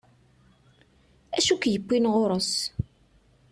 Acu 1.37 1.53
ik-yewwin 1.55 2.05
ɣur-s? 2.13 2.53